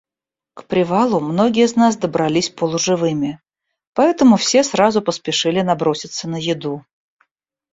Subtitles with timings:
[0.55, 3.39] К привалу многие из нас добрались полуживыми,
[3.93, 6.83] поэтому все сразу поспешили наброситься на еду.